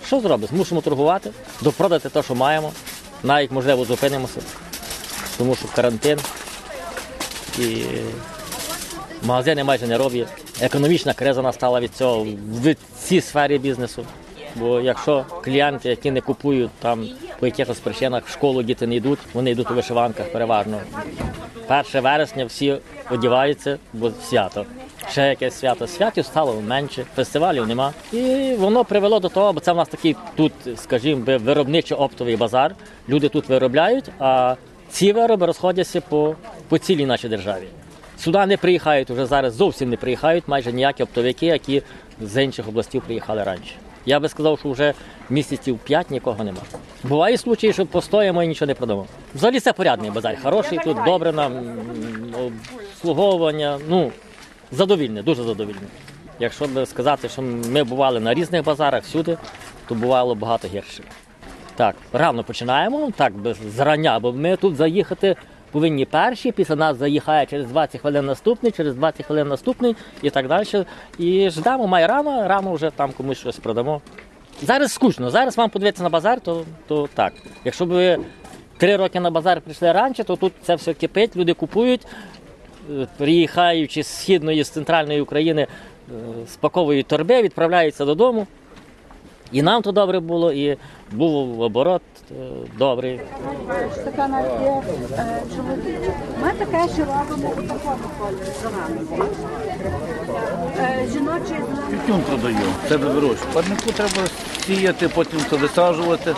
що 0.06 0.20
зробиш? 0.20 0.52
Мусимо 0.52 0.82
торгувати, 0.82 1.32
допродати 1.62 2.10
те, 2.10 2.24
що 2.24 2.36
маємо. 2.36 2.72
Навіть 3.24 3.52
можливо 3.52 3.86
зупинимося, 3.86 4.42
тому 5.38 5.56
що 5.56 5.68
карантин 5.76 6.20
і 7.60 7.84
магазини 9.24 9.64
майже 9.64 9.88
не 9.88 9.98
роблять. 9.98 10.28
Економічна 10.62 11.14
криза 11.14 11.42
настала 11.42 11.80
від 11.80 11.96
цього 11.96 12.28
в 12.64 12.76
цій 13.04 13.22
сфері 13.22 13.58
бізнесу. 13.58 14.06
Бо 14.56 14.80
якщо 14.80 15.26
клієнти, 15.44 15.90
які 15.90 16.12
не 16.12 16.22
купують 16.22 16.72
там 16.80 17.08
по 17.40 17.46
якихось 17.46 17.80
причинах 17.80 18.26
в 18.26 18.32
школу 18.32 18.64
діти 18.64 18.88
не 18.88 18.96
йдуть, 18.96 19.20
вони 19.34 19.52
йдуть 19.52 19.72
у 19.72 19.74
вишиванках 19.74 20.32
переважно. 20.32 20.80
1 21.70 22.02
вересня 22.02 22.46
всі 22.46 22.78
одягаються, 23.12 23.78
бо 23.94 24.12
свято. 24.12 24.66
Ще 25.12 25.22
якесь 25.22 25.54
свято. 25.54 25.88
Святів 25.88 26.26
стало 26.26 26.62
менше, 26.62 27.06
фестивалів 27.16 27.68
нема. 27.68 27.94
І 28.14 28.56
воно 28.60 28.86
привело 28.86 29.20
до 29.20 29.30
того, 29.30 29.54
бо 29.54 29.60
це 29.60 29.72
в 29.72 29.76
нас 29.76 29.88
такий 29.88 30.16
тут, 30.36 30.52
скажімо, 30.76 31.26
виробничо-оптовий 31.26 32.38
базар. 32.38 32.76
Люди 33.10 33.30
тут 33.30 33.50
виробляють, 33.50 34.06
а 34.20 34.56
ці 34.90 35.12
вироби 35.12 35.46
розходяться 35.46 36.02
по, 36.02 36.36
по 36.70 36.78
цілій 36.78 37.06
нашій 37.06 37.30
державі. 37.30 37.68
Сюди 38.18 38.46
не 38.46 38.58
приїхають 38.58 39.10
вже 39.10 39.26
зараз, 39.26 39.54
зовсім 39.54 39.90
не 39.90 39.98
приїхають 39.98 40.48
майже 40.48 40.72
ніякі 40.72 41.04
оптовики, 41.04 41.46
які 41.46 41.82
з 42.22 42.44
інших 42.44 42.68
областей 42.68 43.02
приїхали 43.02 43.44
раніше. 43.44 43.74
Я 44.06 44.20
би 44.20 44.30
сказав, 44.30 44.60
що 44.60 44.70
вже 44.70 44.94
місяців 45.30 45.80
5 45.80 46.12
нікого 46.12 46.44
нема. 46.44 46.62
Буває 47.04 47.38
случаї, 47.38 47.74
що 47.74 47.86
постоїмо 47.86 48.44
і 48.44 48.48
нічого 48.48 48.68
не 48.68 48.74
продамо. 48.74 49.06
Взагалі 49.36 49.60
це 49.60 49.74
порядний 49.74 50.12
базар, 50.12 50.38
хороший 50.44 50.80
тут, 50.84 50.98
добре 51.06 51.32
нам 51.32 51.54
обслуговування. 52.96 53.80
Ну, 53.90 54.12
задовільне, 54.72 55.24
дуже 55.24 55.44
задовільне. 55.44 55.88
Якщо 56.40 56.68
би 56.68 56.86
сказати, 56.86 57.30
що 57.30 57.42
ми 57.42 57.84
бували 57.84 58.20
на 58.20 58.34
різних 58.34 58.64
базарах 58.64 59.04
всюди, 59.04 59.38
то 59.88 59.96
бувало 59.96 60.36
багато 60.36 60.68
гірше. 60.68 61.04
Так, 61.76 61.96
рано 62.14 62.44
починаємо, 62.44 63.12
так 63.18 63.34
без 63.38 63.58
зрання, 63.58 64.20
бо 64.20 64.34
ми 64.34 64.56
тут 64.56 64.76
заїхати 64.76 65.36
повинні 65.72 66.06
перші, 66.06 66.52
після 66.52 66.76
нас 66.76 66.98
заїхає 66.98 67.46
через 67.46 67.68
20 67.68 68.02
хвилин 68.02 68.26
наступний, 68.26 68.72
через 68.72 68.96
20 68.96 69.26
хвилин 69.26 69.48
наступний 69.48 69.96
і 70.22 70.30
так 70.30 70.48
далі. 70.48 70.86
І 71.18 71.50
ждемо, 71.50 71.88
має 71.88 72.08
рано, 72.08 72.48
рано 72.48 72.74
вже 72.74 72.92
там 72.92 73.12
комусь 73.12 73.38
щось 73.38 73.60
продамо. 73.60 74.02
Зараз 74.62 74.94
скучно, 74.94 75.32
зараз 75.32 75.58
вам 75.58 75.70
подивитися 75.70 76.04
на 76.04 76.10
базар, 76.10 76.42
то, 76.42 76.66
то 76.88 77.10
так. 77.14 77.34
Якщо 77.66 77.86
б 77.86 77.90
ви 77.90 78.20
три 78.78 78.96
роки 78.96 79.20
на 79.20 79.32
базар 79.32 79.62
прийшли 79.62 79.92
раніше, 79.92 80.24
то 80.24 80.36
тут 80.36 80.54
це 80.62 80.76
все 80.76 80.94
кипить, 80.94 81.36
люди 81.36 81.54
купують, 81.54 82.02
е, 82.92 83.08
приїхаючи 83.18 84.04
з 84.04 84.08
східної, 84.08 84.64
з 84.64 84.70
центральної 84.70 85.22
України, 85.22 85.62
е, 85.62 85.68
спаковують 86.48 87.08
торби, 87.08 87.42
відправляються 87.42 88.06
додому. 88.06 88.48
І 89.52 89.62
нам 89.62 89.82
то 89.82 89.92
добре 89.92 90.20
було, 90.20 90.52
і 90.52 90.78
був 91.12 91.62
оборот 91.62 92.02
добрий. 92.78 93.22
Така 94.06 94.28
навіть 94.28 94.62
є 94.62 94.82
е. 95.18 95.42
Ми 96.42 96.52
таке 96.52 96.94
ще 96.94 97.06
робимо 97.06 97.54
у 97.58 97.62
такому 97.62 97.98
кольорі 98.20 98.52
зеленому. 98.62 99.26
Е, 100.80 101.08
Жіночий 101.14 101.58
Тютюн 101.90 102.22
продаю, 102.22 102.58
себе 102.90 103.08
вирощую. 103.08 103.52
Парнику 103.54 103.92
треба 103.92 104.28
сіяти, 104.66 105.08
потім 105.08 105.40
це 105.50 105.56
висаджувати, 105.56 106.36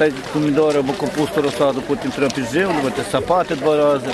як 0.00 0.12
помідори 0.32 0.78
або 0.78 0.92
капусту 0.92 1.42
розсаду, 1.42 1.82
потім 1.86 2.10
треба 2.10 2.34
підживлювати, 2.34 3.02
сапати 3.12 3.54
два 3.54 3.76
рази. 3.76 4.10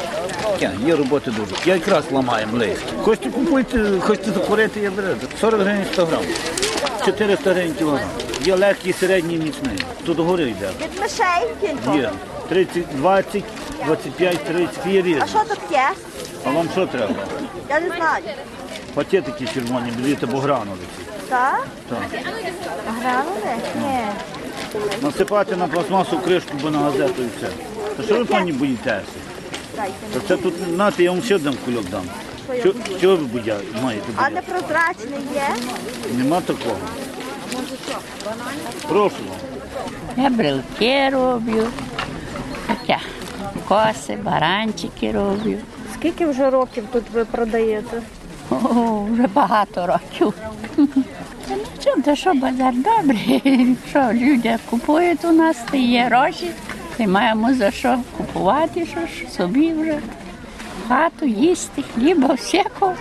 Таке, 0.52 0.70
Є 0.86 0.96
роботи 0.96 1.30
дуже. 1.30 1.54
Я 1.66 1.74
якраз 1.74 2.04
ламаю 2.12 2.46
листя. 2.52 2.92
Хочете 3.02 3.30
купуйте, 3.30 3.90
хочете 4.00 4.30
закурити, 4.30 4.80
я 4.80 4.90
беру. 4.90 5.08
40 5.40 5.60
гривень 5.60 5.84
100 5.92 6.06
грам. 6.06 6.22
400 7.04 7.52
гривень 7.52 7.74
кілограм. 7.74 8.08
Є 8.44 8.54
легкий, 8.56 8.92
середній, 8.92 9.36
міцний. 9.36 9.78
Тут 10.06 10.16
догори 10.16 10.42
йде. 10.42 10.70
від 10.82 11.00
мишей 11.00 11.96
Є. 12.00 12.10
30, 12.48 12.84
20, 12.96 13.44
25, 13.86 14.44
30, 14.44 14.86
є 14.86 15.02
різні. 15.02 15.20
А 15.22 15.26
що 15.26 15.38
тут 15.48 15.58
є? 15.70 15.88
А 16.44 16.50
вам 16.50 16.68
що 16.72 16.86
треба? 16.86 17.14
Я 17.68 17.80
не 17.80 17.86
знаю. 17.86 18.24
Пакетики 18.94 19.46
червоні, 19.54 19.92
беріть 20.02 20.22
або 20.24 20.38
гранули. 20.38 20.78
Так? 21.28 21.66
Так. 21.88 21.98
Гранули? 23.00 23.56
Ні. 23.80 23.98
Насипати 25.02 25.56
на 25.56 25.66
пластмасу 25.68 26.18
кришку, 26.18 26.50
бо 26.62 26.70
на 26.70 26.78
газету 26.78 27.22
і 27.22 27.26
все. 27.38 27.48
То 27.96 28.02
що 28.02 28.14
ви 28.18 28.24
пані 28.24 28.52
боїтеся? 28.52 29.02
То 30.14 30.20
це 30.28 30.36
тут, 30.36 30.54
знаєте, 30.74 31.02
я 31.02 31.10
вам 31.10 31.22
ще 31.22 31.38
дам 31.38 31.54
кульок 31.64 31.84
дам. 31.90 32.02
Що 32.60 32.74
Що, 32.98 33.16
ви 33.16 33.24
будя, 33.24 33.56
маєте 33.82 34.06
А 34.16 34.28
будя? 34.28 34.34
непрозрачний 34.34 35.18
є? 35.34 35.48
Нема 36.16 36.40
такого. 36.40 36.76
Прошу. 38.88 39.16
Я 40.16 40.30
брелки 40.30 41.10
роблю, 41.10 41.66
таке, 42.66 42.98
коси, 43.68 44.18
баранчики 44.22 45.12
роблю. 45.12 45.56
Скільки 45.94 46.26
вже 46.26 46.50
років 46.50 46.84
тут 46.92 47.04
ви 47.12 47.24
продаєте? 47.24 48.02
О, 48.50 49.04
вже 49.12 49.26
багато 49.26 49.86
років. 49.86 50.34
Та 51.48 51.54
ну 51.56 51.64
що, 51.80 52.02
то 52.04 52.16
що 52.16 52.34
базар 52.34 52.74
добрий. 52.74 53.76
Що 53.90 54.10
люди 54.12 54.56
купують 54.70 55.24
у 55.24 55.32
нас, 55.32 55.56
то 55.70 55.76
є 55.76 56.04
гроші, 56.04 56.50
і 56.98 57.06
маємо 57.06 57.54
за 57.54 57.70
що 57.70 57.98
купувати, 58.16 58.86
що 58.86 59.00
ж 59.00 59.32
собі 59.36 59.72
вже. 59.72 59.98
Хату 60.88 61.26
їсти, 61.26 61.82
хліба, 61.94 62.34
всякого. 62.34 62.94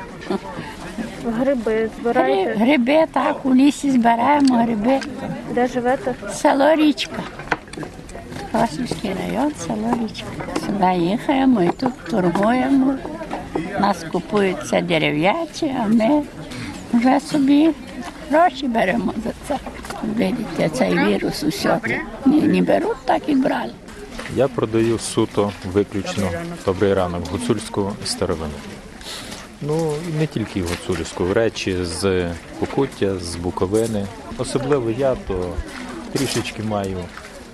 Гриби 1.25 1.89
збираєте? 2.01 2.53
Гриби, 2.59 3.05
так, 3.11 3.45
у 3.45 3.55
лісі 3.55 3.91
збираємо 3.91 4.55
гриби. 4.63 4.99
Де 5.53 5.67
живете? 5.67 6.15
Село 6.33 6.75
Річка. 6.75 7.23
Косівський 8.51 9.11
район, 9.13 9.51
село 9.67 9.93
Річка. 10.03 10.27
Сюди 10.65 11.05
їхаємо 11.11 11.63
і 11.63 11.69
тут 11.69 11.93
торгуємо. 12.09 12.93
Нас 13.79 14.05
купують 14.11 14.57
все 14.57 14.81
дерев'яче, 14.81 15.75
а 15.83 15.87
ми 15.87 16.23
вже 16.93 17.19
собі 17.19 17.69
гроші 18.31 18.67
беремо 18.67 19.13
за 19.23 19.31
це. 19.47 19.59
Видите, 20.17 20.69
цей 20.69 20.97
вірус 21.05 21.43
усе. 21.43 21.79
Ні, 22.25 22.41
не 22.41 22.61
беруть, 22.61 23.05
так 23.05 23.21
і 23.27 23.35
брали. 23.35 23.71
Я 24.35 24.47
продаю 24.47 24.99
суто 24.99 25.51
виключно 25.73 26.29
добрий 26.65 26.93
ранок 26.93 27.27
гуцульську 27.31 27.91
старовину. 28.05 28.53
Ну 29.61 29.93
і 30.09 30.13
не 30.19 30.27
тільки 30.27 30.61
гуцульську, 30.63 31.33
речі 31.33 31.77
з 31.83 32.31
Покуття, 32.59 33.17
з 33.19 33.35
Буковини. 33.35 34.07
Особливо 34.37 34.89
я 34.91 35.15
то 35.27 35.53
трішечки 36.13 36.63
маю 36.63 36.97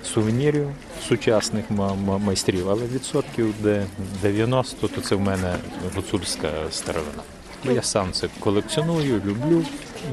сувенірів 0.04 0.68
сучасних 1.08 1.64
ма- 1.70 1.94
ма- 1.94 2.18
майстрів, 2.18 2.70
але 2.70 2.82
відсотків 2.94 3.54
де 3.62 3.86
90 4.22 4.88
то 4.88 5.00
це 5.00 5.14
в 5.14 5.20
мене 5.20 5.54
гуцульська 5.94 6.50
старовина. 6.70 7.22
Бо 7.64 7.72
я 7.72 7.82
сам 7.82 8.12
це 8.12 8.28
колекціоную, 8.40 9.22
люблю. 9.26 9.64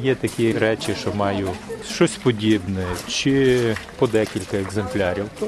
Є 0.04 0.16
такі 0.16 0.52
речі, 0.54 0.96
що 1.02 1.14
маю 1.14 1.50
щось 1.92 2.16
подібне, 2.16 2.86
чи 3.08 3.76
по 4.00 4.08
декілька 4.08 4.58
екземплярів, 4.58 5.26
то 5.40 5.48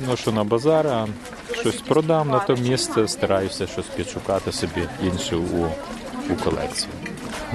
виношу 0.00 0.32
на 0.32 0.44
базар, 0.44 0.86
а 0.86 1.06
щось 1.60 1.80
продам 1.80 2.28
на 2.28 2.38
то 2.38 2.56
місце, 2.56 3.08
стараюся 3.08 3.66
щось 3.66 3.86
підшукати 3.86 4.52
собі 4.52 4.82
інше 5.04 5.36
у, 5.36 5.64
у 6.32 6.36
колекцію. 6.44 6.92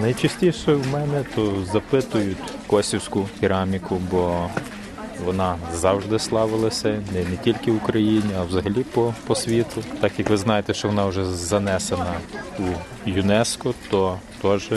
Найчастіше 0.01 0.73
в 0.73 0.87
мене 0.87 1.25
то 1.35 1.53
запитують 1.73 2.37
косівську 2.67 3.27
кераміку, 3.39 4.01
бо 4.11 4.49
вона 5.25 5.57
завжди 5.73 6.19
славилася 6.19 6.89
не, 7.13 7.19
не 7.19 7.37
тільки 7.43 7.71
в 7.71 7.75
Україні, 7.75 8.31
а 8.39 8.43
взагалі 8.43 8.83
по, 8.83 9.13
по 9.27 9.35
світу. 9.35 9.83
Так 10.01 10.11
як 10.17 10.29
ви 10.29 10.37
знаєте, 10.37 10.73
що 10.73 10.87
вона 10.87 11.05
вже 11.05 11.25
занесена 11.25 12.13
у 12.59 12.63
ЮНЕСКО, 13.09 13.73
то 13.89 14.19
теж 14.41 14.69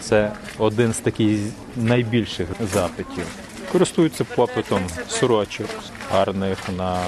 це 0.00 0.32
один 0.58 0.92
з 0.92 0.98
таких 0.98 1.40
найбільших 1.76 2.48
запитів. 2.72 3.24
Користуються 3.72 4.24
попитом 4.24 4.80
сорочок 5.08 5.66
гарних 6.12 6.58
на 6.76 7.00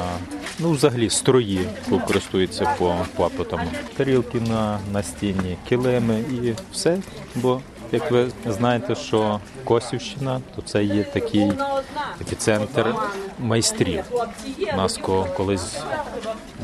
ну 0.59 0.71
взагалі 0.71 1.11
строї 1.11 1.69
користуються 2.07 2.77
по 2.79 2.97
клапотам. 3.17 3.61
Тарілки 3.97 4.41
на, 4.41 4.79
на 4.93 5.03
стіні, 5.03 5.57
килими 5.69 6.21
і 6.21 6.55
все. 6.73 6.99
Бо 7.35 7.61
як 7.93 8.11
ви 8.11 8.31
знаєте, 8.47 8.95
що 8.95 9.41
Косівщина, 9.65 10.41
то 10.57 10.63
це 10.63 10.85
є 10.85 11.05
такий 11.05 11.53
епіцентр 12.21 12.95
майстрів. 13.39 14.05
У 14.73 14.77
нас 14.77 15.01
колись 15.37 15.77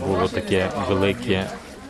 було 0.06 0.28
таке 0.28 0.70
велике 0.88 1.46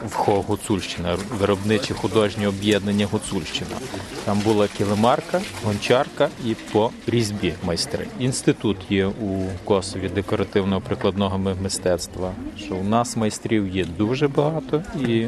ВХО 0.06 0.42
Гуцульщина, 0.42 1.16
виробниче 1.38 1.94
художнє 1.94 2.48
об'єднання 2.48 3.06
Гуцульщина. 3.06 3.76
Там 4.24 4.38
була 4.38 4.68
килимарка, 4.78 5.40
гончарка 5.64 6.28
і 6.46 6.54
по 6.72 6.90
різьбі 7.06 7.54
майстри. 7.62 8.06
Інститут 8.18 8.76
є 8.90 9.06
у 9.06 9.44
Косові 9.64 10.08
декоративно-прикладного 10.08 11.56
мистецтва. 11.62 12.32
Що 12.58 12.74
у 12.74 12.84
нас 12.84 13.16
майстрів 13.16 13.76
є 13.76 13.84
дуже 13.98 14.28
багато, 14.28 14.82
і 15.08 15.26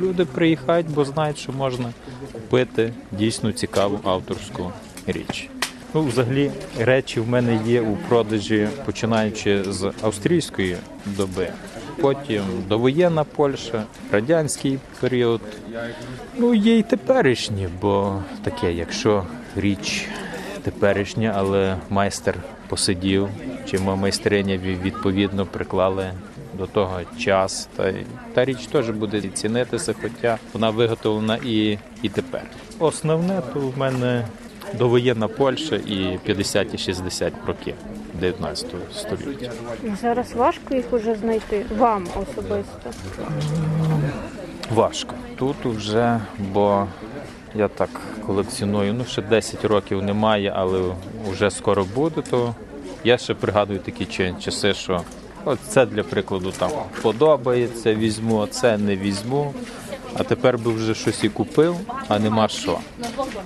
люди 0.00 0.24
приїхають, 0.24 0.90
бо 0.90 1.04
знають, 1.04 1.38
що 1.38 1.52
можна 1.52 1.92
купити 2.32 2.92
дійсно 3.12 3.52
цікаву 3.52 4.00
авторську 4.04 4.72
річ. 5.06 5.48
Ну, 5.94 6.02
взагалі, 6.02 6.50
речі 6.78 7.20
в 7.20 7.28
мене 7.28 7.60
є 7.66 7.80
у 7.80 7.96
продажі, 7.96 8.68
починаючи 8.84 9.64
з 9.72 9.92
австрійської 10.02 10.76
доби, 11.06 11.48
потім 12.00 12.42
довоєнна 12.68 13.24
Польща, 13.24 13.84
радянський 14.12 14.78
період. 15.00 15.40
Ну, 16.36 16.54
є 16.54 16.78
й 16.78 16.82
теперішні, 16.82 17.68
бо 17.80 18.22
таке, 18.42 18.72
якщо 18.72 19.24
річ 19.56 20.08
теперішня, 20.62 21.32
але 21.36 21.76
майстер 21.90 22.34
посидів, 22.68 23.28
чи 23.70 23.78
майстриня 23.78 24.56
відповідно 24.56 25.46
приклали 25.46 26.10
до 26.58 26.66
того 26.66 27.00
час, 27.18 27.68
та, 27.76 27.94
та 28.34 28.44
річ 28.44 28.66
теж 28.66 28.90
буде 28.90 29.20
цінитися, 29.20 29.94
хоча 30.02 30.38
вона 30.52 30.70
виготовлена 30.70 31.38
і, 31.44 31.78
і 32.02 32.08
тепер. 32.08 32.42
Основне 32.78 33.42
то 33.54 33.60
в 33.60 33.78
мене 33.78 34.24
довоєнна 34.78 35.28
Польща 35.28 35.76
і 35.76 36.18
50-60 36.28 37.32
роки 37.46 37.74
19 38.20 38.66
століття. 38.94 39.50
Зараз 40.02 40.32
важко 40.32 40.74
їх 40.74 40.92
уже 40.92 41.14
знайти 41.14 41.66
вам 41.78 42.06
особисто. 42.16 42.90
Важко. 44.70 45.14
Тут 45.36 45.56
вже, 45.64 46.20
бо 46.38 46.86
я 47.54 47.68
так 47.68 47.90
колекціоную, 48.26 48.94
ну 48.94 49.04
ще 49.04 49.22
10 49.22 49.64
років 49.64 50.02
немає, 50.02 50.52
але 50.56 50.82
вже 51.30 51.50
скоро 51.50 51.84
буде, 51.94 52.22
то 52.30 52.54
я 53.04 53.18
ще 53.18 53.34
пригадую 53.34 53.78
такі 53.78 54.32
часи, 54.38 54.74
що 54.74 55.02
от 55.44 55.58
це 55.68 55.86
для 55.86 56.02
прикладу 56.02 56.50
там 56.50 56.70
подобається, 57.02 57.94
візьму, 57.94 58.40
а 58.40 58.46
це 58.46 58.78
не 58.78 58.96
візьму. 58.96 59.54
А 60.14 60.22
тепер 60.22 60.58
би 60.58 60.72
вже 60.72 60.94
щось 60.94 61.24
і 61.24 61.28
купив, 61.28 61.76
а 62.08 62.18
нема 62.18 62.48
що. 62.48 62.78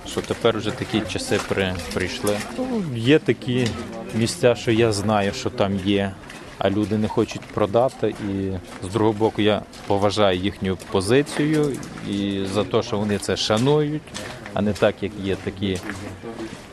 Що 0.07 0.21
тепер 0.21 0.59
вже 0.59 0.71
такі 0.71 1.01
часи 1.01 1.41
при, 1.49 1.75
прийшли. 1.95 2.37
Ну, 2.59 2.83
є 2.95 3.19
такі 3.19 3.69
місця, 4.15 4.55
що 4.55 4.71
я 4.71 4.93
знаю, 4.93 5.33
що 5.33 5.51
там 5.51 5.77
є, 5.85 6.13
а 6.59 6.71
люди 6.71 6.99
не 6.99 7.09
хочуть 7.09 7.41
продати. 7.41 8.09
І 8.09 8.51
з 8.87 8.93
другого 8.93 9.19
боку, 9.19 9.43
я 9.43 9.63
поважаю 9.87 10.39
їхню 10.39 10.79
позицію 10.91 11.77
і 12.11 12.41
за 12.55 12.65
те, 12.65 12.83
що 12.83 12.99
вони 12.99 13.19
це 13.19 13.37
шанують, 13.37 14.03
а 14.55 14.63
не 14.63 14.73
так, 14.73 14.95
як 15.03 15.13
є 15.23 15.37
такі. 15.37 15.79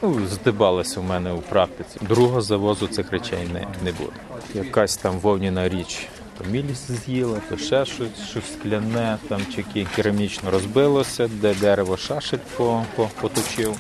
Ну, 0.02 0.22
здибалося 0.28 1.00
в 1.00 1.04
мене 1.04 1.32
у 1.32 1.42
практиці. 1.42 2.00
Другого 2.02 2.42
завозу 2.42 2.88
цих 2.88 3.12
речей 3.12 3.48
не, 3.54 3.68
не 3.84 3.92
буде. 3.92 4.12
Якась 4.54 4.98
там 4.98 5.20
вовняна 5.20 5.70
річ. 5.70 6.08
То 6.38 6.46
мілість 6.52 6.92
з'їла, 6.92 7.42
то 7.50 7.58
ще 7.58 7.86
щось, 7.86 8.30
щось 8.30 8.54
скляне, 8.54 9.18
там 9.28 9.42
чи 9.56 9.86
керамічно 9.96 10.52
розбилося, 10.52 11.30
де 11.34 11.54
дерево 11.54 11.98
шашель 11.98 12.38
по, 12.58 12.86
по, 12.96 13.10
поточив. 13.22 13.76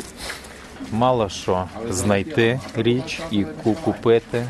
Мало 0.92 1.30
що 1.30 1.66
знайти 1.90 2.60
річ 2.76 3.22
і 3.32 3.46
купити. 3.84 4.46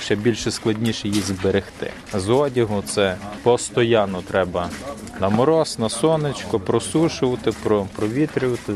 Ще 0.00 0.14
більше 0.16 0.50
складніше 0.50 1.08
її 1.08 1.20
зберегти. 1.20 1.90
З 2.14 2.28
одягу 2.28 2.82
це 2.86 3.16
постійно 3.42 4.22
треба 4.30 4.68
на 5.20 5.28
мороз, 5.28 5.78
на 5.78 5.88
сонечко, 5.88 6.60
просушувати, 6.60 7.52
про- 7.62 7.86
провітрювати. 7.96 8.72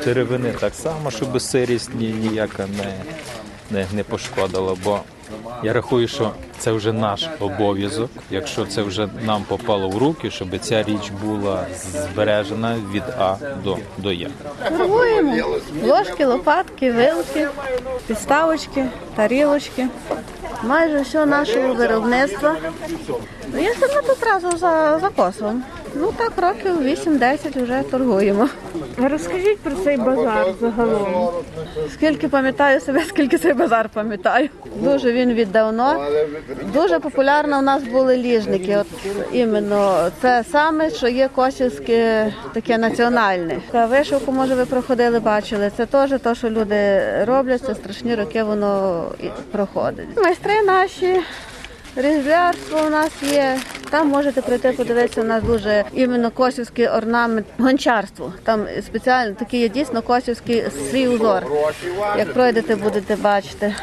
З 0.00 0.04
деревини 0.04 0.52
так 0.60 0.74
само, 0.74 1.10
щоб 1.10 1.40
сирість 1.40 1.94
ніяка 1.94 2.66
не, 2.66 2.94
не, 3.70 3.86
не 3.92 4.02
пошкодила. 4.02 4.76
Бо 4.84 5.00
я 5.62 5.72
рахую, 5.72 6.08
що 6.08 6.30
це 6.58 6.72
вже 6.72 6.92
наш 6.92 7.28
обов'язок, 7.40 8.10
якщо 8.30 8.66
це 8.66 8.82
вже 8.82 9.08
нам 9.22 9.44
попало 9.48 9.88
в 9.88 9.98
руки, 9.98 10.30
щоб 10.30 10.58
ця 10.58 10.82
річ 10.82 11.10
була 11.24 11.66
збережена 11.76 12.76
від 12.92 13.02
А 13.18 13.36
до, 13.64 13.78
до 13.98 14.12
Я. 14.12 14.28
Торгуємо 14.68 15.46
ложки, 15.84 16.24
лопатки, 16.24 16.92
вилки, 16.92 17.48
підставочки, 18.06 18.86
тарілочки. 19.16 19.88
Майже 20.62 21.00
все 21.00 21.26
нашого 21.26 21.74
виробництва. 21.74 22.56
Ну, 23.52 23.60
я 23.60 23.74
сама 23.74 24.02
тут 24.02 24.22
разом 24.24 24.58
за, 24.58 24.98
за 24.98 25.08
Косовом. 25.08 25.62
Ну 25.96 26.12
так 26.16 26.32
років 26.36 26.82
8-10 26.82 27.62
вже 27.62 27.82
торгуємо. 27.90 28.48
Розкажіть 28.98 29.58
про 29.60 29.72
цей 29.72 29.96
базар 29.96 30.46
загалом. 30.60 31.30
Скільки 31.92 32.28
пам'ятаю 32.28 32.80
себе, 32.80 33.04
скільки 33.08 33.38
цей 33.38 33.52
базар 33.52 33.88
пам'ятаю. 33.88 34.48
Дуже 34.76 35.12
він 35.12 35.32
віддавно. 35.32 36.06
Дуже 36.72 36.98
популярно 36.98 37.58
у 37.58 37.62
нас 37.62 37.82
були 37.82 38.16
ліжники. 38.16 38.76
От 38.76 38.86
іменно 39.32 40.10
це 40.22 40.44
саме, 40.52 40.90
що 40.90 41.08
є 41.08 41.28
косівське 41.34 42.32
таке 42.52 42.78
національне. 42.78 43.58
Та 43.70 43.86
вишивку, 43.86 44.32
може, 44.32 44.54
ви 44.54 44.64
проходили, 44.66 45.20
бачили. 45.20 45.70
Це 45.76 45.86
теж 45.86 46.10
те, 46.22 46.34
що 46.34 46.50
люди 46.50 47.02
роблять. 47.24 47.62
Це 47.66 47.74
страшні 47.74 48.14
роки 48.14 48.42
воно 48.42 49.04
і 49.22 49.26
проходить. 49.52 50.08
Майстри 50.16 50.62
наші. 50.62 51.20
Різблярство 51.96 52.80
у 52.86 52.90
нас 52.90 53.10
є. 53.22 53.56
Там 53.94 54.08
можете 54.08 54.42
прийти 54.42 54.72
подивитися. 54.72 55.20
У 55.20 55.24
нас 55.24 55.42
дуже 55.42 55.84
іменно 55.92 56.30
косівський 56.30 56.88
орнамент, 56.88 57.46
гончарство. 57.58 58.32
Там 58.42 58.66
спеціально 58.86 59.34
такий 59.34 59.60
є 59.60 59.68
дійсно 59.68 60.02
косівський 60.02 60.64
свій 60.90 61.08
узор. 61.08 61.46
Як 62.18 62.32
пройдете, 62.32 62.76
будете 62.76 63.16
бачити. 63.16 63.74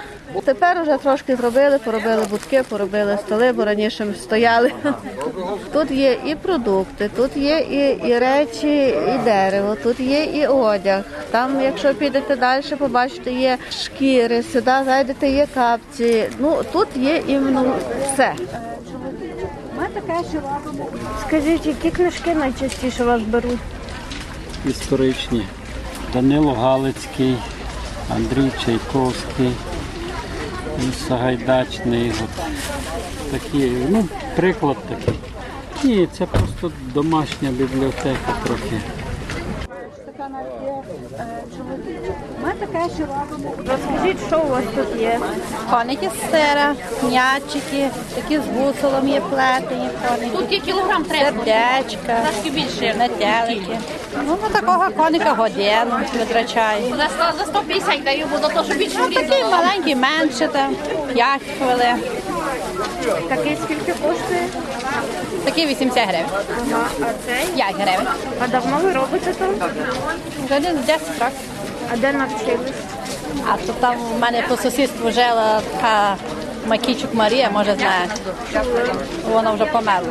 Тепер 0.45 0.82
вже 0.82 0.97
трошки 0.97 1.36
зробили, 1.36 1.78
поробили 1.78 2.26
будки, 2.30 2.63
поробили 2.69 3.17
столи, 3.26 3.52
бо 3.52 3.65
раніше 3.65 4.06
ми 4.06 4.13
стояли. 4.13 4.71
Тут 5.74 5.91
є 5.91 6.17
і 6.26 6.36
продукти, 6.36 7.10
тут 7.15 7.38
є 7.38 7.60
і, 7.60 8.10
і 8.10 8.17
речі, 8.17 8.88
і 8.88 9.19
дерево, 9.24 9.78
тут 9.84 10.00
є 10.00 10.24
і 10.24 10.47
одяг. 10.47 11.04
Там, 11.32 11.62
якщо 11.62 11.93
підете 11.93 12.36
далі, 12.36 12.63
побачите, 12.78 13.32
є 13.32 13.58
шкіри, 13.84 14.43
сюди 14.43 14.71
зайдете, 14.86 15.30
є 15.30 15.47
капці. 15.54 16.30
Ну 16.39 16.62
тут 16.74 16.88
є 16.95 17.24
іменно 17.28 17.76
все. 18.13 18.34
Мене 19.82 20.02
таке, 20.02 20.39
робимо. 20.39 20.86
Скажіть, 21.28 21.65
які 21.65 21.91
книжки 21.91 22.36
найчастіше 22.36 23.04
вас 23.04 23.22
беруть? 23.22 23.60
історичні. 24.65 25.46
Данило 26.13 26.54
Галицький, 26.54 27.38
Андрій 28.15 28.52
Чайковський, 28.65 29.52
Сагайдачний. 31.08 32.12
От 32.12 32.52
такі, 33.32 33.72
ну, 33.89 34.06
приклад 34.36 34.78
такий. 34.89 35.20
Ні, 35.84 36.08
це 36.17 36.26
просто 36.26 36.72
домашня 36.94 37.50
бібліотека 37.50 38.34
трохи. 38.44 38.82
Така 40.06 40.30
є 40.63 40.84
е. 41.20 41.44
Ми 42.43 42.51
таке, 42.54 42.86
що 42.95 43.04
робимо. 43.06 43.54
Розкажіть, 43.58 44.17
що 44.27 44.39
у 44.39 44.47
вас 44.47 44.63
тут 44.75 45.01
є? 45.01 45.19
Коники 45.71 46.10
з 46.10 46.32
сира, 46.32 46.75
м'ячики, 47.04 47.89
такі 48.15 48.38
з 48.39 48.41
гуселом 48.58 49.08
є 49.08 49.21
плетені 49.21 49.89
коники. 50.10 50.38
Тут 50.38 50.51
є 50.51 50.60
кілограм 50.60 51.04
треба. 51.04 51.25
Сердечка, 51.45 52.19
Трошки 52.23 52.49
більше. 52.49 52.95
метелики. 52.99 53.77
Ну, 54.27 54.38
на 54.43 54.49
такого 54.62 54.86
коника 54.97 55.34
годину 55.34 55.91
витрачаю. 56.19 56.84
За 56.97 57.08
100, 57.32 57.38
за 57.38 57.45
150 57.45 58.04
даю, 58.04 58.25
бо 58.32 58.38
до 58.38 58.47
того, 58.47 58.63
щоб 58.65 58.77
більше 58.77 58.97
Ну, 58.99 59.06
врізало. 59.06 59.51
маленькі, 59.51 59.95
менше 59.95 60.47
там, 60.47 60.75
5 61.13 61.41
хвилин. 61.60 61.95
Такий 63.30 63.58
скільки 63.65 63.91
коштує? 63.93 64.47
Такі 65.45 65.65
80 65.67 66.08
гривень. 66.08 66.25
Ага, 66.71 66.86
а 67.01 67.06
цей? 67.25 67.45
5 67.56 67.75
гривень. 67.75 68.08
А 68.43 68.47
давно 68.47 68.77
ви 68.84 68.91
робите 68.91 69.34
тут? 69.34 69.63
Вже 70.45 70.60
десь 70.60 70.73
10 70.86 71.01
років. 71.19 71.38
А 71.93 71.97
де 71.97 72.13
навчились? 72.13 72.73
А 73.47 73.58
то 73.58 73.73
там 73.73 73.95
в 73.97 74.19
мене 74.19 74.43
по 74.49 74.58
сусідству 74.58 75.12
жила 75.12 75.62
така 75.71 76.15
Макійчук 76.67 77.13
Марія, 77.13 77.49
може 77.49 77.75
знає. 77.75 78.08
Вона 79.32 79.51
вже 79.51 79.65
померла. 79.65 80.10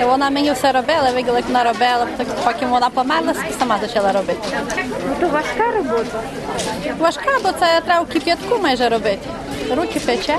І 0.00 0.04
вона 0.04 0.30
мені 0.30 0.52
все 0.52 0.72
робила, 0.72 1.10
виділа, 1.14 1.36
як 1.36 1.46
вона 1.46 1.64
робила, 1.64 2.06
так 2.16 2.26
поки 2.44 2.66
вона 2.66 2.90
померла, 2.90 3.34
сама 3.58 3.78
почала 3.78 4.12
робити. 4.12 4.48
Ну 5.08 5.16
то 5.20 5.28
важка 5.28 5.72
робота. 5.76 6.20
Важка, 6.98 7.38
бо 7.42 7.48
це 7.52 7.80
треба 7.84 8.00
в 8.00 8.06
кип'ятку 8.06 8.58
майже 8.58 8.88
робити. 8.88 9.28
Руки 9.76 10.00
пече. 10.00 10.38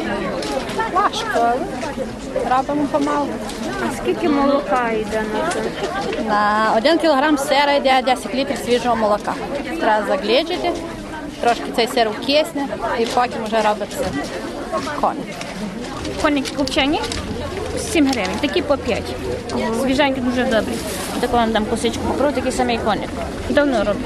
Важко, 0.93 1.27
але 1.35 2.57
робимо 2.57 2.87
помалу. 2.91 3.27
А 3.87 3.97
скільки 3.97 4.29
молока 4.29 4.91
йде 4.91 5.23
на 5.33 5.51
це? 5.51 5.59
На 6.23 6.73
один 6.77 6.97
кілограм 6.97 7.37
сира 7.37 7.73
йде 7.73 8.01
10 8.05 8.35
літрів 8.35 8.57
свіжого 8.65 8.95
молока. 8.95 9.33
Треба 9.79 10.07
загледжити, 10.07 10.71
трошки 11.41 11.63
цей 11.75 11.87
сир 11.87 12.09
вкисне 12.09 12.67
і 12.99 13.05
потім 13.05 13.43
вже 13.43 13.61
робиться 13.61 14.05
коник. 15.01 15.25
Коники 16.21 16.55
копчені 16.55 17.01
7 17.79 18.07
гривень, 18.07 18.37
такі 18.41 18.61
по 18.61 18.77
5. 18.77 19.03
Свіженькі 19.81 20.21
дуже 20.21 20.43
добрі. 20.43 20.73
Так 21.19 21.33
вам 21.33 21.51
дам 21.51 21.65
косичку 21.65 22.03
покрою, 22.03 22.33
такий 22.33 22.51
самий 22.51 22.77
коник. 22.77 23.09
Давно 23.49 23.77
роблю. 23.77 24.03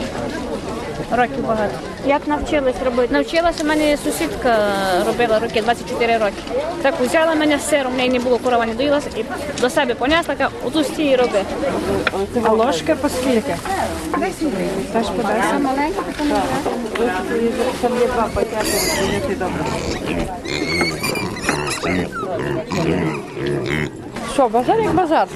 Років 1.11 1.47
багато. 1.47 1.73
Як 2.05 2.27
навчились 2.27 2.75
робити? 2.85 3.13
Навчилася 3.13 3.63
в 3.63 3.67
мене 3.67 3.97
сусідка 3.97 4.57
робила 5.05 5.39
роки 5.39 5.61
24 5.61 6.17
роки. 6.17 6.33
Так 6.81 6.93
взяла 7.01 7.35
мене 7.35 7.59
сиром, 7.59 7.93
в 7.93 7.97
неї 7.97 8.09
не 8.09 8.19
було 8.19 8.37
корова, 8.37 8.65
не 8.65 8.73
доїлася 8.73 9.09
і 9.17 9.25
до 9.61 9.69
себе 9.69 9.93
понесла, 9.93 10.35
така 10.35 10.49
оту 10.65 10.83
стій 10.83 11.15
роби. 11.15 11.41
А 12.43 12.49
ложка 12.49 12.95
по 12.95 13.09
скільки? 13.09 13.55
Теж 14.93 15.05
по 15.07 15.23
10? 15.23 15.61
Маленька, 15.61 16.01
така 16.01 16.41
Там 17.81 17.91
є 18.01 18.07
два 18.07 18.23
пакети, 18.33 18.77
прийняти 18.97 19.35
добре. 19.35 19.65
Що, 24.33 24.49
базар 24.49 24.79
як 24.79 24.95
базар? 24.95 25.27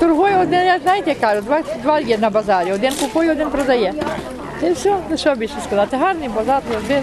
Торгує 0.00 0.36
один, 0.36 0.80
знаєте, 0.82 1.10
як 1.10 1.20
кажу, 1.20 1.42
два, 1.42 1.62
два 1.82 2.00
є 2.00 2.18
на 2.18 2.30
базарі. 2.30 2.72
Один 2.72 2.92
купує, 2.94 3.32
один 3.32 3.50
продає. 3.50 3.94
І 4.62 4.70
все, 4.70 4.96
ну 5.10 5.16
що 5.16 5.34
більше 5.34 5.60
сказати. 5.66 5.96
Гарний 5.96 6.28
базар, 6.28 6.62
завжди. 6.72 7.02